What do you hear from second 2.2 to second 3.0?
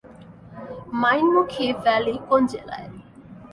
কোন জেলায়?